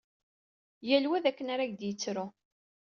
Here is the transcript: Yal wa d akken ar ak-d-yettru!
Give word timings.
Yal 0.87 1.05
wa 1.09 1.23
d 1.23 1.25
akken 1.29 1.51
ar 1.53 1.59
ak-d-yettru! 1.61 2.25